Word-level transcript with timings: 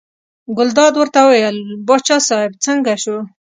ګلداد 0.57 0.93
ورته 0.97 1.19
وویل 1.23 1.57
باچا 1.87 2.17
صاحب 2.27 2.51
څنګه 2.65 2.93
شو. 3.03 3.17